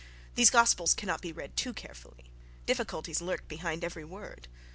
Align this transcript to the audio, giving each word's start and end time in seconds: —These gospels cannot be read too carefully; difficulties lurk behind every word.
—These 0.33 0.49
gospels 0.49 0.95
cannot 0.95 1.21
be 1.21 1.31
read 1.31 1.55
too 1.55 1.73
carefully; 1.75 2.31
difficulties 2.65 3.21
lurk 3.21 3.47
behind 3.47 3.83
every 3.83 4.03
word. 4.03 4.47